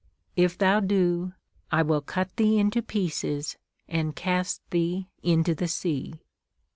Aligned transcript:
If 0.35 0.57
thou 0.57 0.79
do, 0.79 1.33
I 1.71 1.83
will 1.83 2.01
cut 2.01 2.35
thee 2.35 2.57
into 2.57 2.81
pieces, 2.81 3.57
and 3.87 4.15
cast 4.15 4.67
thee 4.71 5.09
into 5.21 5.53
the 5.53 5.67
sea. 5.67 6.23